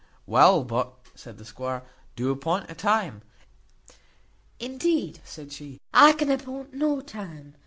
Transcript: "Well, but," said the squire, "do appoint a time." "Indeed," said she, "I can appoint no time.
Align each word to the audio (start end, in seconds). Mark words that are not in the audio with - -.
"Well, 0.25 0.63
but," 0.63 0.95
said 1.13 1.37
the 1.37 1.45
squire, 1.45 1.83
"do 2.15 2.31
appoint 2.31 2.71
a 2.71 2.73
time." 2.73 3.21
"Indeed," 4.59 5.19
said 5.23 5.51
she, 5.51 5.79
"I 5.93 6.13
can 6.13 6.31
appoint 6.31 6.73
no 6.73 7.01
time. 7.01 7.53